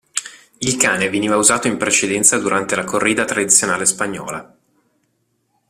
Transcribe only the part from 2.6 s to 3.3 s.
la corrida